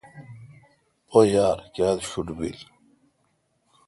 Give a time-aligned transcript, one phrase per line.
[1.07, 2.59] پو یار کیاتہ شوٹ بیل۔